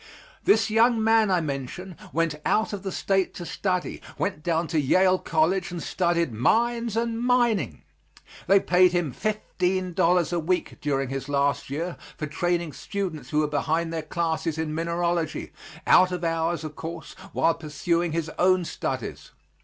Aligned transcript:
This 0.45 0.71
young 0.71 1.03
man 1.03 1.29
I 1.29 1.41
mention 1.41 1.95
went 2.11 2.33
out 2.43 2.73
of 2.73 2.81
the 2.81 2.91
State 2.91 3.35
to 3.35 3.45
study 3.45 4.01
went 4.17 4.41
down 4.41 4.65
to 4.69 4.79
Yale 4.79 5.19
College 5.19 5.69
and 5.69 5.79
studied 5.79 6.33
Mines 6.33 6.97
and 6.97 7.19
Mining. 7.21 7.83
They 8.47 8.59
paid 8.59 8.93
him 8.93 9.11
fifteen 9.11 9.93
dollars 9.93 10.33
a 10.33 10.39
week 10.39 10.79
during 10.81 11.09
his 11.09 11.29
last 11.29 11.69
year 11.69 11.97
for 12.17 12.25
training 12.25 12.73
students 12.73 13.29
who 13.29 13.41
were 13.41 13.47
behind 13.47 13.93
their 13.93 14.01
classes 14.01 14.57
in 14.57 14.73
mineralogy, 14.73 15.51
out 15.85 16.11
of 16.11 16.23
hours, 16.23 16.63
of 16.63 16.75
course, 16.75 17.13
while 17.31 17.53
pursuing 17.53 18.11
his 18.11 18.31
own 18.39 18.65
studies. 18.65 19.29